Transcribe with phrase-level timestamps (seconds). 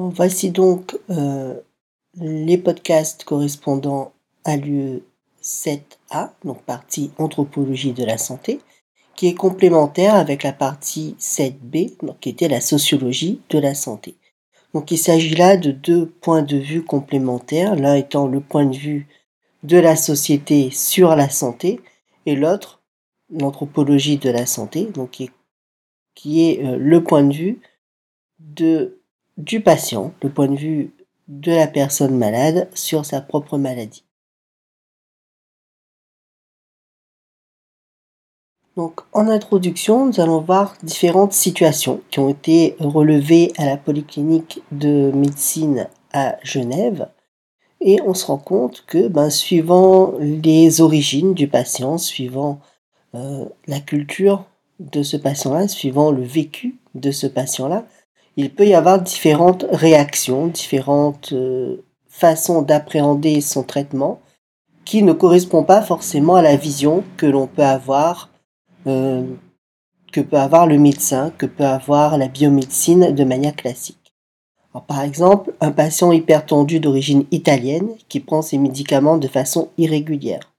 [0.00, 1.60] Voici donc euh,
[2.14, 4.12] les podcasts correspondant
[4.44, 5.02] à l'UE
[5.42, 8.60] 7A, donc partie anthropologie de la santé,
[9.16, 14.14] qui est complémentaire avec la partie 7B, donc qui était la sociologie de la santé.
[14.72, 18.76] Donc il s'agit là de deux points de vue complémentaires, l'un étant le point de
[18.76, 19.08] vue
[19.64, 21.80] de la société sur la santé
[22.24, 22.80] et l'autre
[23.30, 25.22] l'anthropologie de la santé, donc
[26.14, 27.60] qui est, euh, le point de vue
[28.38, 28.97] de,
[29.38, 30.92] du patient, le point de vue
[31.28, 34.04] de la personne malade sur sa propre maladie.
[38.76, 44.62] Donc, en introduction, nous allons voir différentes situations qui ont été relevées à la polyclinique
[44.70, 47.08] de médecine à Genève.
[47.80, 52.60] Et on se rend compte que, ben, suivant les origines du patient, suivant
[53.14, 54.44] euh, la culture
[54.78, 57.84] de ce patient-là, suivant le vécu de ce patient-là,
[58.38, 64.20] il peut y avoir différentes réactions, différentes euh, façons d'appréhender son traitement
[64.84, 68.30] qui ne correspondent pas forcément à la vision que l'on peut avoir
[68.86, 69.24] euh,
[70.12, 74.14] que peut avoir le médecin, que peut avoir la biomédecine de manière classique.
[74.86, 80.52] par exemple, un patient hypertendu d'origine italienne qui prend ses médicaments de façon irrégulière,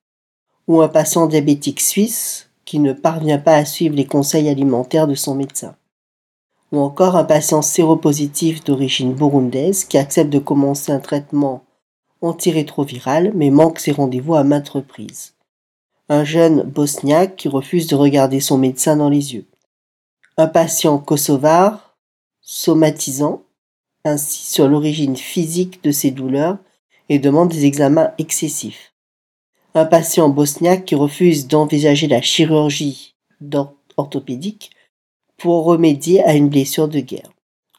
[0.67, 5.15] ou un patient diabétique suisse qui ne parvient pas à suivre les conseils alimentaires de
[5.15, 5.75] son médecin,
[6.71, 11.63] ou encore un patient séropositif d'origine burundaise qui accepte de commencer un traitement
[12.21, 15.33] antirétroviral mais manque ses rendez-vous à maintes reprises.
[16.09, 19.45] Un jeune bosniaque qui refuse de regarder son médecin dans les yeux,
[20.37, 21.95] un patient kosovar
[22.41, 23.43] somatisant
[24.05, 26.57] ainsi sur l'origine physique de ses douleurs
[27.09, 28.93] et demande des examens excessifs,
[29.75, 33.15] un patient bosniaque qui refuse d'envisager la chirurgie
[33.97, 34.71] orthopédique
[35.39, 37.31] pour remédier à une blessure de guerre.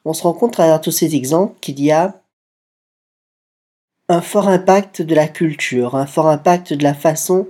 [0.04, 2.20] On se rend compte à travers tous ces exemples qu'il y a
[4.08, 7.46] un fort impact de la culture, un fort impact de la façon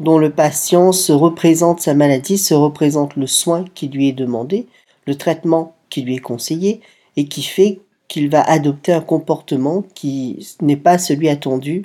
[0.00, 4.66] dont le patient se représente sa maladie, se représente le soin qui lui est demandé,
[5.06, 6.80] le traitement qui lui est conseillé,
[7.16, 11.84] et qui fait qu'il va adopter un comportement qui n'est pas celui attendu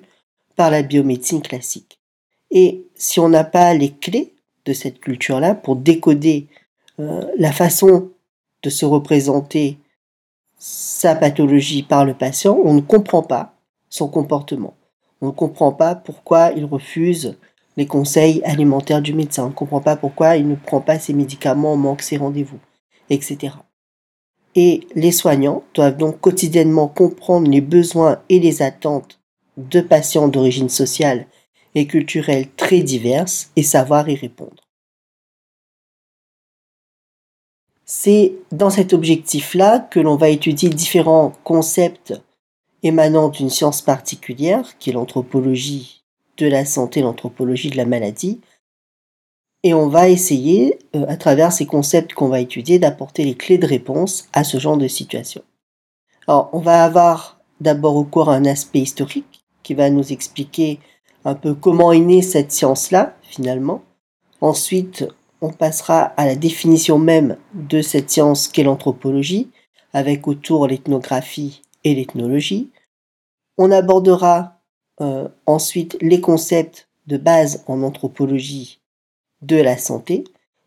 [0.55, 1.99] par la biomédecine classique.
[2.51, 6.47] Et si on n'a pas les clés de cette culture-là pour décoder
[6.99, 8.09] euh, la façon
[8.61, 9.77] de se représenter
[10.57, 13.55] sa pathologie par le patient, on ne comprend pas
[13.89, 14.75] son comportement.
[15.21, 17.37] On ne comprend pas pourquoi il refuse
[17.77, 19.45] les conseils alimentaires du médecin.
[19.45, 22.59] On ne comprend pas pourquoi il ne prend pas ses médicaments, manque ses rendez-vous,
[23.09, 23.55] etc.
[24.55, 29.19] Et les soignants doivent donc quotidiennement comprendre les besoins et les attentes
[29.57, 31.25] de patients d'origine sociale
[31.75, 34.62] et culturelle très diverses et savoir y répondre.
[37.85, 42.13] C'est dans cet objectif-là que l'on va étudier différents concepts
[42.81, 46.03] émanant d'une science particulière, qui est l'anthropologie
[46.37, 48.41] de la santé, l'anthropologie de la maladie.
[49.63, 53.57] Et on va essayer, euh, à travers ces concepts qu'on va étudier, d'apporter les clés
[53.57, 55.41] de réponse à ce genre de situation.
[56.27, 60.79] Alors, on va avoir d'abord au cours un aspect historique qui va nous expliquer
[61.23, 63.81] un peu comment est née cette science-là, finalement.
[64.41, 65.05] Ensuite,
[65.43, 69.49] on passera à la définition même de cette science qu'est l'anthropologie,
[69.91, 72.71] avec autour l'ethnographie et l'ethnologie.
[73.57, 74.61] On abordera
[75.01, 78.79] euh, ensuite les concepts de base en anthropologie
[79.41, 80.23] de la santé,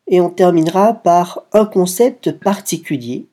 [0.08, 3.28] et on terminera par un concept particulier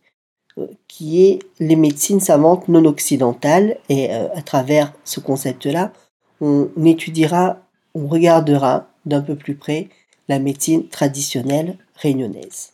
[0.58, 5.92] euh, qui est les médecines savantes non occidentales, et euh, à travers ce concept-là,
[6.40, 7.58] on étudiera,
[7.96, 9.90] on regardera d'un peu plus près
[10.28, 12.74] la médecine traditionnelle réunionnaise.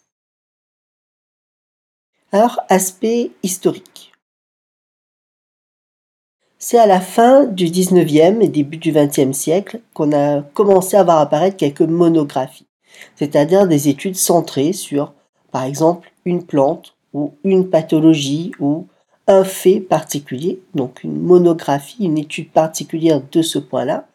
[2.32, 4.12] Alors, aspect historique.
[6.60, 11.04] C'est à la fin du 19e et début du 20e siècle qu'on a commencé à
[11.04, 12.68] voir apparaître quelques monographies,
[13.16, 15.14] c'est-à-dire des études centrées sur,
[15.52, 18.88] par exemple, une plante ou une pathologie ou
[19.26, 24.08] un fait particulier, donc une monographie, une étude particulière de ce point-là.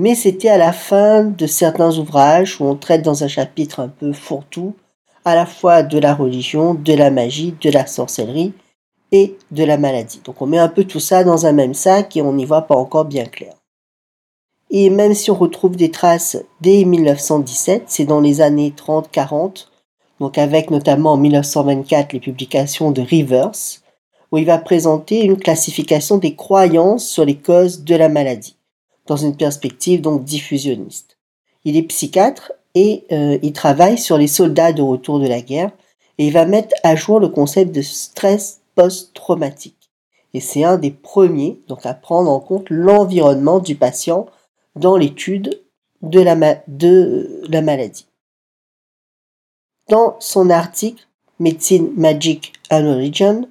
[0.00, 3.88] Mais c'était à la fin de certains ouvrages où on traite dans un chapitre un
[3.88, 4.76] peu fourre-tout
[5.24, 8.52] à la fois de la religion, de la magie, de la sorcellerie
[9.10, 10.20] et de la maladie.
[10.24, 12.68] Donc on met un peu tout ça dans un même sac et on n'y voit
[12.68, 13.54] pas encore bien clair.
[14.70, 19.66] Et même si on retrouve des traces dès 1917, c'est dans les années 30-40,
[20.20, 23.50] donc avec notamment en 1924 les publications de Rivers,
[24.30, 28.57] où il va présenter une classification des croyances sur les causes de la maladie,
[29.08, 31.18] dans une perspective donc diffusionniste.
[31.64, 35.72] Il est psychiatre et euh, il travaille sur les soldats de retour de la guerre,
[36.18, 39.90] et il va mettre à jour le concept de stress post-traumatique.
[40.34, 44.26] et c'est un des premiers donc à prendre en compte l'environnement du patient
[44.76, 45.60] dans l'étude
[46.02, 46.36] de la,
[47.62, 48.06] maladie.
[49.88, 51.08] Dans son article
[51.40, 53.48] Medicine Magic and Origin,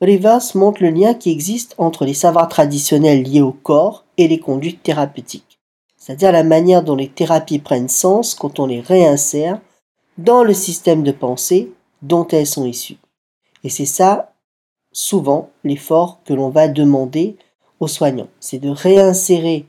[0.00, 4.38] Rivers montre le lien qui existe entre les savoirs traditionnels liés au corps et les
[4.38, 5.58] conduites thérapeutiques,
[5.96, 9.60] c'est-à-dire la manière dont les thérapies prennent sens quand on les réinsère
[10.16, 11.72] dans le système de pensée
[12.02, 12.98] dont elles sont issues.
[13.64, 14.32] Et c'est ça,
[14.92, 17.36] souvent, l'effort que l'on va demander
[17.80, 18.28] aux soignants.
[18.38, 19.66] C'est de réinsérer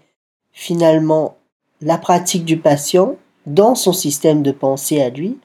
[0.52, 1.38] finalement
[1.82, 3.16] la pratique du patient
[3.48, 5.40] dans son système de pensée à lui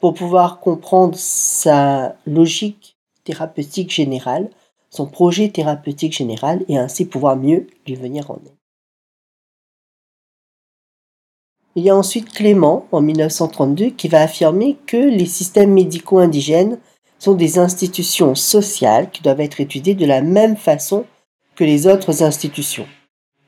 [0.00, 2.91] pour pouvoir comprendre sa logique
[3.24, 4.50] thérapeutique générale,
[4.90, 8.56] son projet thérapeutique général et ainsi pouvoir mieux lui venir en aide.
[11.74, 16.78] Il y a ensuite Clément, en 1932, qui va affirmer que les systèmes médicaux indigènes
[17.18, 21.06] sont des institutions sociales qui doivent être étudiées de la même façon
[21.54, 22.86] que les autres institutions,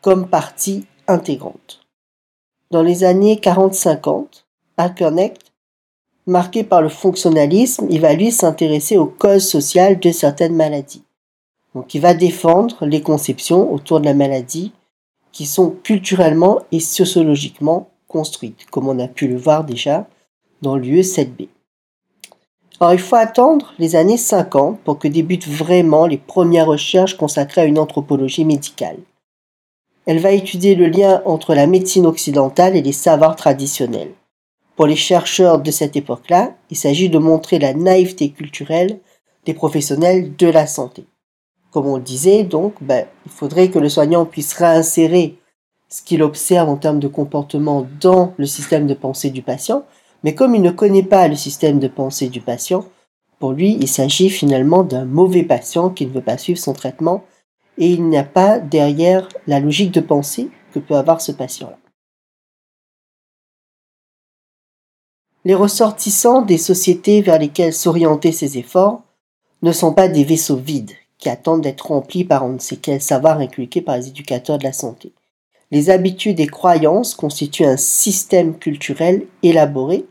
[0.00, 1.80] comme partie intégrante.
[2.70, 4.44] Dans les années 40-50,
[4.78, 5.52] Alkernecht,
[6.26, 11.04] marqué par le fonctionnalisme, il va lui s'intéresser aux causes sociales de certaines maladies.
[11.74, 14.72] Donc il va défendre les conceptions autour de la maladie
[15.32, 20.06] qui sont culturellement et sociologiquement construites, comme on a pu le voir déjà
[20.62, 21.48] dans l'UE 7B.
[22.80, 27.62] Alors il faut attendre les années 50 pour que débutent vraiment les premières recherches consacrées
[27.62, 28.98] à une anthropologie médicale.
[30.06, 34.12] Elle va étudier le lien entre la médecine occidentale et les savoirs traditionnels.
[34.76, 38.98] Pour les chercheurs de cette époque-là, il s'agit de montrer la naïveté culturelle
[39.46, 41.04] des professionnels de la santé.
[41.70, 45.36] Comme on le disait, donc, ben, il faudrait que le soignant puisse réinsérer
[45.88, 49.84] ce qu'il observe en termes de comportement dans le système de pensée du patient,
[50.24, 52.84] mais comme il ne connaît pas le système de pensée du patient,
[53.38, 57.24] pour lui, il s'agit finalement d'un mauvais patient qui ne veut pas suivre son traitement
[57.78, 61.78] et il n'y a pas derrière la logique de pensée que peut avoir ce patient-là.
[65.46, 69.02] Les ressortissants des sociétés vers lesquelles s'orienter ces efforts
[69.62, 73.00] ne sont pas des vaisseaux vides qui attendent d'être remplis par on ne sait quel
[73.00, 75.12] savoir inculqué par les éducateurs de la santé.
[75.70, 80.04] Les habitudes et croyances constituent un système culturel élaboré,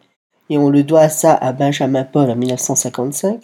[0.49, 3.41] et on le doit à ça à Benjamin Paul en 1955,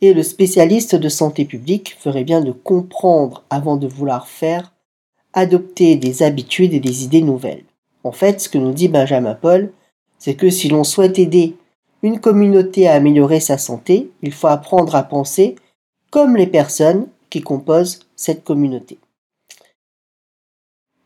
[0.00, 4.72] et le spécialiste de santé publique ferait bien de comprendre avant de vouloir faire,
[5.32, 7.64] adopter des habitudes et des idées nouvelles.
[8.04, 9.72] En fait, ce que nous dit Benjamin Paul,
[10.22, 11.56] c'est que si l'on souhaite aider
[12.04, 15.56] une communauté à améliorer sa santé, il faut apprendre à penser
[16.10, 18.98] comme les personnes qui composent cette communauté.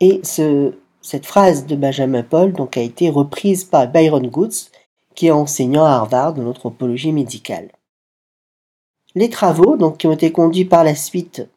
[0.01, 4.69] Et cette phrase de Benjamin Paul donc, a été reprise par Byron Goods,
[5.15, 7.71] qui est enseignant à Harvard en anthropologie médicale.
[9.15, 11.49] Les travaux, donc, qui ont été conduits par la suite,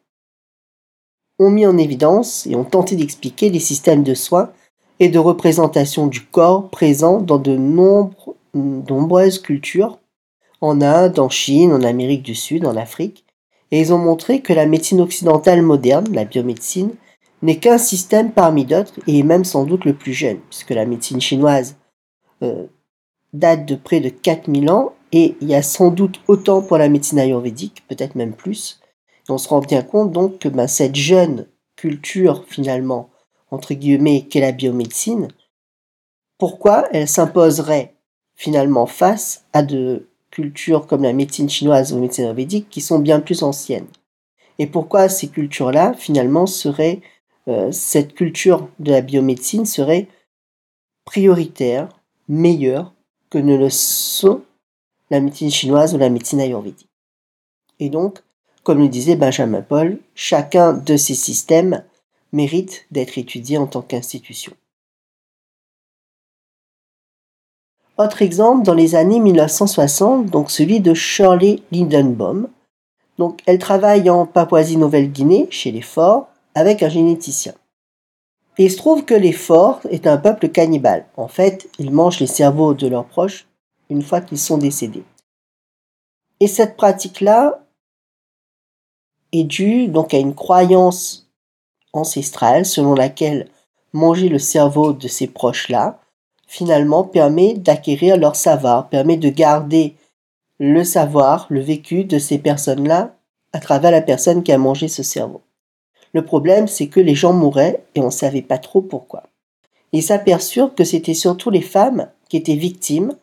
[1.38, 4.50] ont mis en évidence et ont tenté d'expliquer les systèmes de soins
[5.00, 7.56] et de représentation du corps présents dans de
[8.54, 9.98] nombreuses cultures,
[10.60, 13.24] en Inde, en Chine, en Amérique du Sud, en Afrique,
[13.70, 16.90] et ils ont montré que la médecine occidentale moderne, la biomédecine,
[17.42, 21.20] n'est qu'un système parmi d'autres et même sans doute le plus jeune, puisque la médecine
[21.20, 21.76] chinoise
[22.42, 22.66] euh,
[23.32, 26.88] date de près de 4000 ans et il y a sans doute autant pour la
[26.88, 28.80] médecine ayurvédique, peut-être même plus.
[29.28, 31.46] on se rend bien compte donc que ben, cette jeune
[31.76, 33.09] culture finalement,
[33.50, 35.28] entre guillemets, qu'est la biomédecine,
[36.38, 37.94] pourquoi elle s'imposerait
[38.34, 42.98] finalement face à de cultures comme la médecine chinoise ou la médecine ayurvédique qui sont
[42.98, 43.88] bien plus anciennes?
[44.58, 47.00] Et pourquoi ces cultures-là, finalement, seraient,
[47.48, 50.08] euh, cette culture de la biomédecine serait
[51.04, 51.88] prioritaire,
[52.28, 52.92] meilleure
[53.30, 54.42] que ne le sont
[55.10, 56.90] la médecine chinoise ou la médecine ayurvédique?
[57.78, 58.22] Et donc,
[58.62, 61.82] comme le disait Benjamin Paul, chacun de ces systèmes
[62.32, 64.52] mérite d'être étudié en tant qu'institution.
[67.98, 72.48] Autre exemple, dans les années 1960, donc celui de Shirley Lindenbaum.
[73.18, 77.52] Donc, elle travaille en Papouasie-Nouvelle-Guinée, chez les Forts, avec un généticien.
[78.56, 81.06] Et il se trouve que les Forts est un peuple cannibale.
[81.16, 83.46] En fait, ils mangent les cerveaux de leurs proches
[83.90, 85.04] une fois qu'ils sont décédés.
[86.40, 87.64] Et cette pratique-là
[89.32, 91.29] est due donc à une croyance
[91.92, 93.48] ancestrale selon laquelle
[93.92, 96.00] manger le cerveau de ces proches-là
[96.46, 99.94] finalement permet d'acquérir leur savoir, permet de garder
[100.58, 103.14] le savoir, le vécu de ces personnes-là
[103.52, 105.42] à travers la personne qui a mangé ce cerveau.
[106.12, 109.24] Le problème, c'est que les gens mouraient et on ne savait pas trop pourquoi.
[109.92, 113.14] Ils s'aperçurent que c'était surtout les femmes qui étaient victimes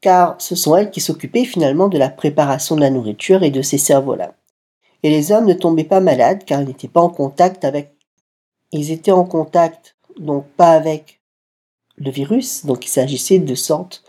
[0.00, 3.62] car ce sont elles qui s'occupaient finalement de la préparation de la nourriture et de
[3.62, 4.34] ces cerveaux-là.
[5.04, 7.94] Et les hommes ne tombaient pas malades car ils n'étaient pas en contact avec...
[8.72, 11.20] Ils étaient en contact, donc pas avec
[11.96, 14.02] le virus, donc il s'agissait de sorte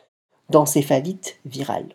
[0.49, 1.89] d'encéphalite virale.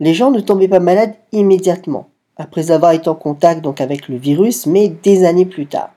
[0.00, 4.16] Les gens ne tombaient pas malades immédiatement, après avoir été en contact donc avec le
[4.16, 5.92] virus, mais des années plus tard.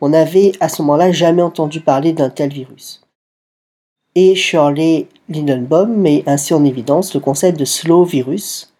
[0.00, 3.00] On n'avait à ce moment-là jamais entendu parler d'un tel virus.
[4.16, 8.71] Et Shirley Lindenbaum met ainsi en évidence le concept de slow virus,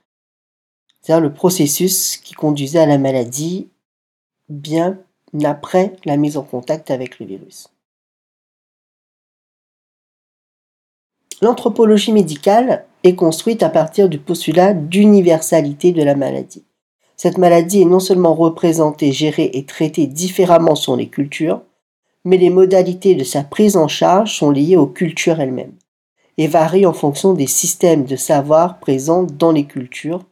[1.03, 3.69] c'est-à-dire le processus qui conduisait à la maladie
[4.49, 4.99] bien
[5.45, 7.69] après la mise en contact avec le virus.
[11.41, 16.63] L'anthropologie médicale est construite à partir du postulat d'universalité de la maladie.
[17.17, 21.63] Cette maladie est non seulement représentée, gérée et traitée différemment selon les cultures,
[22.25, 25.75] mais les modalités de sa prise en charge sont liées aux cultures elles-mêmes
[26.39, 30.25] et varient en fonction des systèmes de savoir présents dans les cultures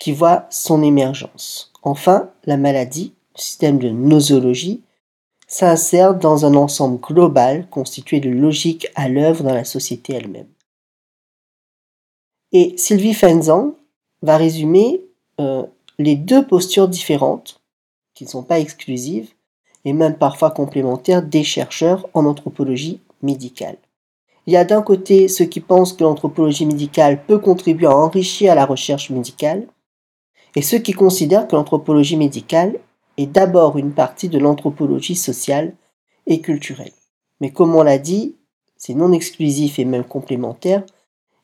[0.00, 1.72] qui voient son émergence.
[1.84, 4.82] Enfin, la maladie, le système de nosologie,
[5.46, 10.48] s'insère dans un ensemble global constitué de logiques à l'œuvre dans la société elle-même.
[12.52, 13.74] Et Sylvie Fenzang
[14.22, 15.02] va résumer
[15.40, 15.64] euh,
[15.98, 17.60] les deux postures différentes,
[18.14, 19.30] qui ne sont pas exclusives,
[19.84, 23.76] et même parfois complémentaires des chercheurs en anthropologie médicale.
[24.46, 28.54] Il y a d'un côté ceux qui pensent que l'anthropologie médicale peut contribuer à enrichir
[28.54, 29.66] la recherche médicale,
[30.56, 32.78] et ceux qui considèrent que l'anthropologie médicale
[33.16, 35.74] est d'abord une partie de l'anthropologie sociale
[36.26, 36.92] et culturelle.
[37.40, 38.36] Mais comme on l'a dit,
[38.76, 40.82] c'est non exclusif et même complémentaire,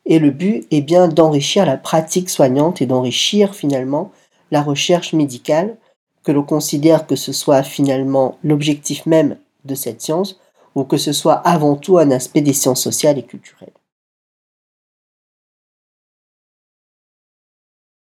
[0.07, 4.13] et le but est bien d'enrichir la pratique soignante et d'enrichir finalement
[4.51, 5.77] la recherche médicale,
[6.23, 10.41] que l'on considère que ce soit finalement l'objectif même de cette science,
[10.75, 13.73] ou que ce soit avant tout un aspect des sciences sociales et culturelles.